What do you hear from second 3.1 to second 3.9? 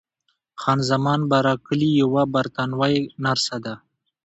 نرسه ده.